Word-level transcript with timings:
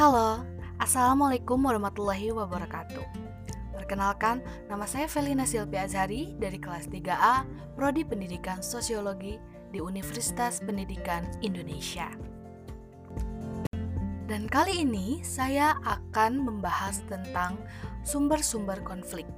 Halo, 0.00 0.40
Assalamualaikum 0.80 1.60
warahmatullahi 1.60 2.32
wabarakatuh. 2.32 3.04
Perkenalkan, 3.76 4.40
nama 4.64 4.88
saya 4.88 5.04
Felina 5.04 5.44
Silvi 5.44 5.76
Azhari 5.76 6.32
dari 6.40 6.56
kelas 6.56 6.88
3A, 6.88 7.44
Prodi 7.76 8.08
Pendidikan 8.08 8.64
Sosiologi 8.64 9.36
di 9.68 9.76
Universitas 9.76 10.64
Pendidikan 10.64 11.28
Indonesia. 11.44 12.08
Dan 14.24 14.48
kali 14.48 14.88
ini 14.88 15.20
saya 15.20 15.76
akan 15.84 16.48
membahas 16.48 17.04
tentang 17.04 17.60
sumber-sumber 18.00 18.80
konflik. 18.80 19.28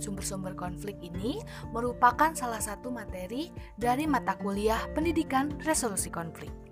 Sumber-sumber 0.00 0.56
konflik 0.56 0.96
ini 1.04 1.44
merupakan 1.68 2.32
salah 2.32 2.64
satu 2.64 2.88
materi 2.88 3.52
dari 3.76 4.08
mata 4.08 4.40
kuliah 4.40 4.80
Pendidikan 4.96 5.52
Resolusi 5.68 6.08
Konflik. 6.08 6.64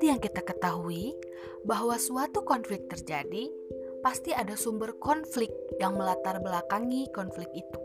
Seperti 0.00 0.16
yang 0.16 0.24
kita 0.32 0.40
ketahui, 0.48 1.12
bahwa 1.60 2.00
suatu 2.00 2.40
konflik 2.40 2.88
terjadi, 2.88 3.52
pasti 4.00 4.32
ada 4.32 4.56
sumber 4.56 4.96
konflik 4.96 5.52
yang 5.76 5.92
melatar 5.92 6.40
belakangi 6.40 7.04
konflik 7.12 7.52
itu. 7.52 7.80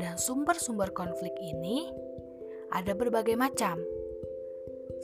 Dan 0.00 0.16
sumber-sumber 0.16 0.88
konflik 0.96 1.36
ini 1.36 1.84
ada 2.72 2.96
berbagai 2.96 3.36
macam, 3.36 3.76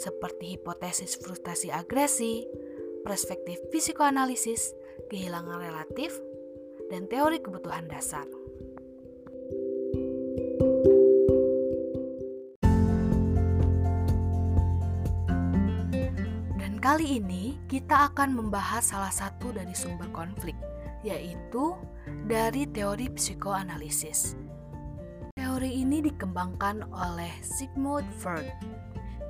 seperti 0.00 0.56
hipotesis 0.56 1.20
frustasi 1.20 1.68
agresi, 1.68 2.48
perspektif 3.04 3.60
psikoanalisis, 3.68 4.72
kehilangan 5.12 5.60
relatif, 5.60 6.16
dan 6.88 7.04
teori 7.04 7.36
kebutuhan 7.44 7.84
dasar. 7.84 8.24
Kali 16.78 17.18
ini 17.18 17.58
kita 17.66 18.06
akan 18.14 18.38
membahas 18.38 18.94
salah 18.94 19.10
satu 19.10 19.50
dari 19.50 19.74
sumber 19.74 20.06
konflik, 20.14 20.54
yaitu 21.02 21.74
dari 22.30 22.70
teori 22.70 23.10
psikoanalisis. 23.10 24.38
Teori 25.34 25.74
ini 25.74 25.98
dikembangkan 26.06 26.86
oleh 26.94 27.34
Sigmund 27.42 28.06
Freud. 28.22 28.46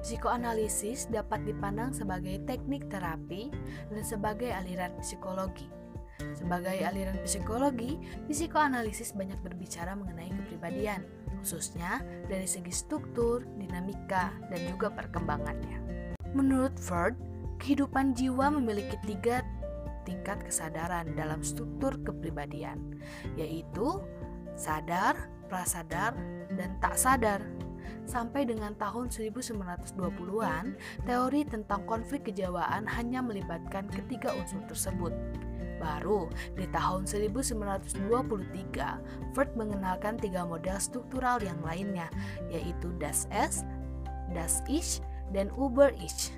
Psikoanalisis 0.05 1.09
dapat 1.09 1.49
dipandang 1.49 1.97
sebagai 1.97 2.37
teknik 2.45 2.85
terapi 2.93 3.49
dan 3.89 4.05
sebagai 4.05 4.53
aliran 4.53 4.93
psikologi. 5.01 5.73
Sebagai 6.37 6.77
aliran 6.85 7.17
psikologi, 7.25 7.97
psikoanalisis 8.29 9.17
banyak 9.17 9.41
berbicara 9.41 9.97
mengenai 9.97 10.29
kepribadian, 10.45 11.01
khususnya 11.41 12.05
dari 12.29 12.45
segi 12.45 12.77
struktur, 12.77 13.41
dinamika, 13.57 14.37
dan 14.53 14.61
juga 14.69 14.93
perkembangannya. 14.93 15.81
Menurut 16.37 16.77
Freud, 16.77 17.17
kehidupan 17.59 18.15
jiwa 18.15 18.49
memiliki 18.55 18.97
tiga 19.05 19.43
tingkat 20.09 20.41
kesadaran 20.41 21.13
dalam 21.13 21.45
struktur 21.45 21.93
kepribadian, 22.01 22.97
yaitu 23.37 24.01
sadar, 24.57 25.29
prasadar, 25.53 26.17
dan 26.57 26.81
tak 26.81 26.97
sadar. 26.97 27.45
Sampai 28.09 28.49
dengan 28.49 28.73
tahun 28.81 29.13
1920-an, 29.13 30.65
teori 31.05 31.45
tentang 31.45 31.85
konflik 31.85 32.25
kejiwaan 32.25 32.89
hanya 32.89 33.21
melibatkan 33.21 33.85
ketiga 33.93 34.33
unsur 34.33 34.65
tersebut. 34.65 35.13
Baru 35.79 36.27
di 36.57 36.65
tahun 36.73 37.05
1923, 37.05 38.01
Freud 39.37 39.53
mengenalkan 39.55 40.17
tiga 40.17 40.49
model 40.49 40.81
struktural 40.81 41.39
yang 41.45 41.61
lainnya, 41.61 42.09
yaitu 42.49 42.91
Das 42.97 43.29
Es, 43.29 43.61
Das 44.33 44.65
Ich, 44.67 45.05
dan 45.37 45.53
Uber 45.55 45.93
Ich. 46.01 46.33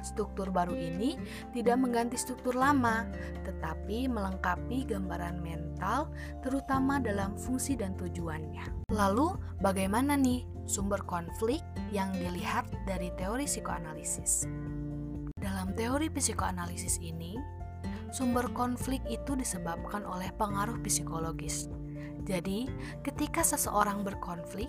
Struktur 0.00 0.48
baru 0.48 0.72
ini 0.72 1.20
tidak 1.52 1.76
mengganti 1.76 2.16
struktur 2.16 2.56
lama, 2.56 3.04
tetapi 3.44 4.08
melengkapi 4.08 4.88
gambaran 4.88 5.40
mental, 5.44 6.08
terutama 6.40 7.00
dalam 7.00 7.36
fungsi 7.36 7.76
dan 7.76 7.92
tujuannya. 8.00 8.88
Lalu, 8.92 9.36
bagaimana 9.60 10.16
nih 10.16 10.44
sumber 10.64 11.04
konflik 11.04 11.60
yang 11.92 12.12
dilihat 12.16 12.68
dari 12.88 13.12
teori 13.20 13.44
psikoanalisis? 13.44 14.48
Dalam 15.40 15.72
teori 15.76 16.12
psikoanalisis 16.12 17.00
ini, 17.00 17.36
sumber 18.12 18.48
konflik 18.52 19.00
itu 19.08 19.32
disebabkan 19.36 20.04
oleh 20.04 20.28
pengaruh 20.36 20.76
psikologis. 20.84 21.68
Jadi, 22.28 22.68
ketika 23.00 23.40
seseorang 23.40 24.04
berkonflik, 24.04 24.68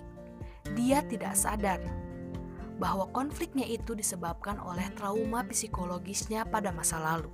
dia 0.74 1.04
tidak 1.04 1.36
sadar 1.36 1.84
bahwa 2.82 3.06
konfliknya 3.14 3.70
itu 3.70 3.94
disebabkan 3.94 4.58
oleh 4.58 4.90
trauma 4.98 5.46
psikologisnya 5.46 6.50
pada 6.50 6.74
masa 6.74 6.98
lalu. 6.98 7.30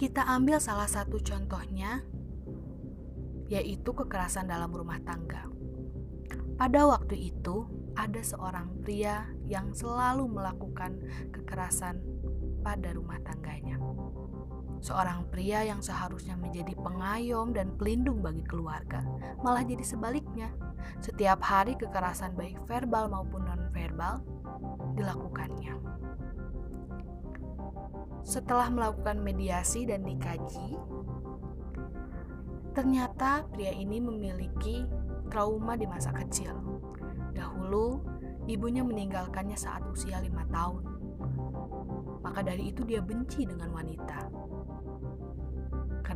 Kita 0.00 0.24
ambil 0.32 0.56
salah 0.64 0.88
satu 0.88 1.20
contohnya, 1.20 2.00
yaitu 3.52 3.92
kekerasan 3.92 4.48
dalam 4.48 4.72
rumah 4.72 4.96
tangga. 5.04 5.44
Pada 6.56 6.88
waktu 6.88 7.36
itu, 7.36 7.68
ada 7.92 8.24
seorang 8.24 8.80
pria 8.80 9.28
yang 9.44 9.76
selalu 9.76 10.24
melakukan 10.24 11.04
kekerasan 11.36 12.00
pada 12.64 12.96
rumah 12.96 13.20
tangganya. 13.20 13.76
Seorang 14.80 15.28
pria 15.28 15.60
yang 15.60 15.84
seharusnya 15.84 16.40
menjadi 16.40 16.72
pengayom 16.72 17.52
dan 17.52 17.76
pelindung 17.76 18.24
bagi 18.24 18.40
keluarga, 18.48 19.04
malah 19.44 19.60
jadi 19.60 19.84
sebaliknya. 19.84 20.48
Setiap 21.04 21.44
hari 21.44 21.76
kekerasan 21.76 22.32
baik 22.32 22.56
verbal 22.64 23.12
maupun 23.12 23.44
non-verbal 23.44 24.24
dilakukannya. 24.96 25.76
Setelah 28.24 28.72
melakukan 28.72 29.20
mediasi 29.20 29.84
dan 29.84 30.00
dikaji, 30.00 30.80
ternyata 32.72 33.44
pria 33.52 33.76
ini 33.76 34.00
memiliki 34.00 34.88
trauma 35.28 35.76
di 35.76 35.84
masa 35.84 36.08
kecil. 36.16 36.56
Dahulu, 37.36 38.00
ibunya 38.48 38.80
meninggalkannya 38.80 39.60
saat 39.60 39.84
usia 39.92 40.24
lima 40.24 40.48
tahun. 40.48 40.84
Maka 42.24 42.40
dari 42.40 42.72
itu 42.72 42.84
dia 42.84 43.04
benci 43.04 43.44
dengan 43.44 43.72
wanita 43.72 44.40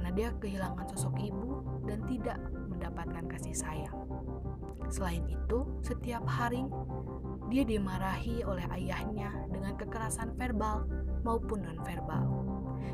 karena 0.04 0.20
dia 0.20 0.36
kehilangan 0.36 0.84
sosok 0.92 1.16
ibu 1.16 1.64
dan 1.88 2.04
tidak 2.04 2.36
mendapatkan 2.68 3.24
kasih 3.24 3.56
sayang. 3.56 4.04
Selain 4.92 5.24
itu, 5.32 5.64
setiap 5.80 6.28
hari 6.28 6.60
dia 7.48 7.64
dimarahi 7.64 8.44
oleh 8.44 8.68
ayahnya 8.76 9.32
dengan 9.48 9.72
kekerasan 9.80 10.36
verbal 10.36 10.84
maupun 11.24 11.64
nonverbal, 11.64 12.20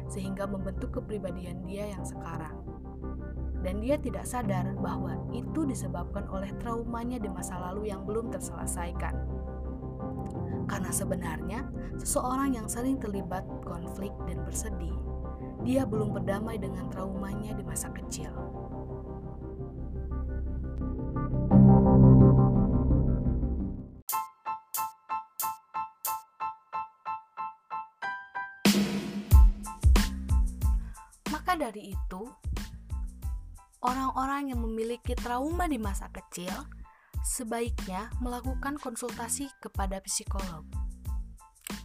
sehingga 0.06 0.46
membentuk 0.46 1.02
kepribadian 1.02 1.66
dia 1.66 1.90
yang 1.90 2.06
sekarang. 2.06 2.62
Dan 3.58 3.82
dia 3.82 3.98
tidak 3.98 4.22
sadar 4.22 4.70
bahwa 4.78 5.18
itu 5.34 5.66
disebabkan 5.66 6.30
oleh 6.30 6.54
traumanya 6.62 7.18
di 7.18 7.26
masa 7.26 7.58
lalu 7.58 7.90
yang 7.90 8.06
belum 8.06 8.30
terselesaikan. 8.30 9.18
Karena 10.70 10.94
sebenarnya, 10.94 11.66
seseorang 11.98 12.54
yang 12.54 12.70
sering 12.70 13.02
terlibat 13.02 13.42
konflik 13.66 14.14
dan 14.30 14.46
bersedih 14.46 14.94
dia 15.60 15.84
belum 15.84 16.16
berdamai 16.16 16.56
dengan 16.56 16.88
traumanya 16.88 17.52
di 17.52 17.64
masa 17.64 17.92
kecil. 17.92 18.32
Maka 31.30 31.52
dari 31.54 31.92
itu, 31.92 32.22
orang-orang 33.84 34.50
yang 34.54 34.60
memiliki 34.64 35.12
trauma 35.14 35.68
di 35.68 35.76
masa 35.76 36.08
kecil 36.08 36.52
sebaiknya 37.20 38.08
melakukan 38.24 38.80
konsultasi 38.80 39.52
kepada 39.60 40.00
psikolog 40.00 40.64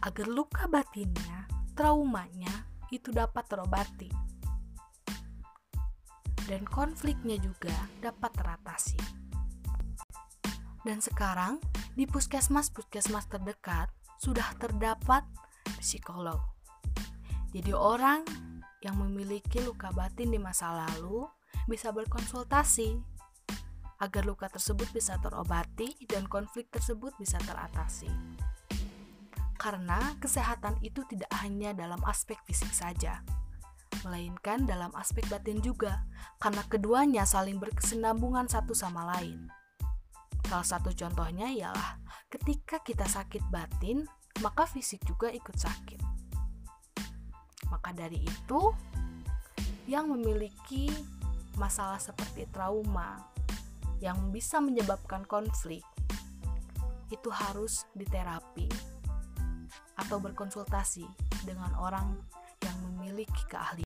agar 0.02 0.26
luka 0.26 0.64
batinnya, 0.66 1.46
traumanya 1.76 2.65
itu 2.94 3.10
dapat 3.10 3.44
terobati 3.50 4.26
dan 6.46 6.62
konfliknya 6.66 7.36
juga 7.42 7.74
dapat 7.98 8.30
teratasi. 8.38 8.98
Dan 10.86 11.02
sekarang 11.02 11.58
di 11.98 12.06
puskesmas-puskesmas 12.06 13.26
terdekat 13.26 13.90
sudah 14.22 14.54
terdapat 14.62 15.26
psikolog. 15.82 16.38
Jadi 17.50 17.74
orang 17.74 18.22
yang 18.86 19.02
memiliki 19.02 19.58
luka 19.66 19.90
batin 19.90 20.30
di 20.30 20.38
masa 20.38 20.86
lalu 20.86 21.26
bisa 21.66 21.90
berkonsultasi 21.90 22.94
agar 23.98 24.22
luka 24.22 24.46
tersebut 24.46 24.86
bisa 24.94 25.18
terobati 25.18 25.98
dan 26.06 26.30
konflik 26.30 26.70
tersebut 26.70 27.10
bisa 27.18 27.42
teratasi. 27.42 28.12
Karena 29.56 30.14
kesehatan 30.20 30.78
itu 30.84 31.02
tidak 31.08 31.32
hanya 31.40 31.72
dalam 31.72 31.98
aspek 32.04 32.36
fisik 32.44 32.70
saja, 32.70 33.24
melainkan 34.04 34.68
dalam 34.68 34.92
aspek 34.94 35.24
batin 35.32 35.58
juga, 35.64 36.04
karena 36.38 36.62
keduanya 36.68 37.24
saling 37.24 37.56
berkesinambungan 37.56 38.46
satu 38.46 38.76
sama 38.76 39.08
lain. 39.16 39.48
Salah 40.46 40.68
satu 40.68 40.94
contohnya 40.94 41.50
ialah 41.50 41.98
ketika 42.30 42.78
kita 42.84 43.08
sakit 43.08 43.42
batin, 43.50 44.06
maka 44.44 44.68
fisik 44.68 45.02
juga 45.08 45.32
ikut 45.32 45.56
sakit. 45.56 46.00
Maka 47.72 47.90
dari 47.96 48.22
itu, 48.22 48.60
yang 49.90 50.10
memiliki 50.10 50.90
masalah 51.56 51.98
seperti 51.98 52.44
trauma 52.52 53.16
yang 54.02 54.28
bisa 54.28 54.60
menyebabkan 54.60 55.24
konflik 55.24 55.80
itu 57.08 57.30
harus 57.30 57.86
diterapi 57.94 58.68
atau 60.06 60.22
berkonsultasi 60.22 61.02
dengan 61.42 61.74
orang 61.82 62.14
yang 62.62 62.78
memiliki 62.94 63.42
keahlian. 63.50 63.74